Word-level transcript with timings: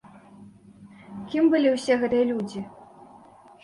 Кім 1.35 1.43
былі 1.53 1.69
ўсе 1.77 2.01
гэтыя 2.07 2.25
людзі? 2.35 2.69